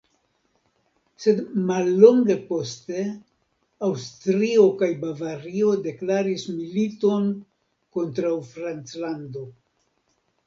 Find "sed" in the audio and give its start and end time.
1.23-1.41